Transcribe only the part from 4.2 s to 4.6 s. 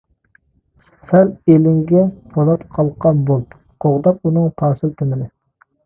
ئۇنىڭ